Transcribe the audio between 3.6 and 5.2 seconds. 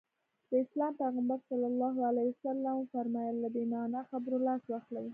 معنا خبرو لاس واخلي.